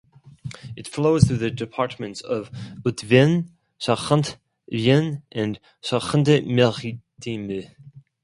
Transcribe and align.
It 0.75 0.87
flows 0.87 1.25
through 1.25 1.37
the 1.37 1.51
departments 1.51 2.21
of 2.21 2.49
Haute-Vienne, 2.83 3.51
Charente, 3.79 4.37
Vienne 4.67 5.21
and 5.31 5.59
Charente-Maritime. 5.83 7.67